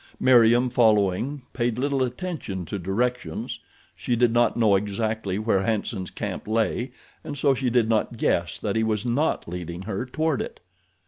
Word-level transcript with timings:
Meriem, 0.19 0.71
following, 0.71 1.43
payed 1.53 1.77
little 1.77 2.01
attention 2.01 2.65
to 2.65 2.79
directions. 2.79 3.59
She 3.95 4.15
did 4.15 4.33
not 4.33 4.57
know 4.57 4.75
exactly 4.75 5.37
where 5.37 5.61
Hanson's 5.61 6.09
camp 6.09 6.47
lay 6.47 6.89
and 7.23 7.37
so 7.37 7.53
she 7.53 7.69
did 7.69 7.87
not 7.87 8.17
guess 8.17 8.57
that 8.57 8.75
he 8.75 8.83
was 8.83 9.05
not 9.05 9.47
leading 9.47 9.83
her 9.83 10.07
toward 10.07 10.41
it. 10.41 10.59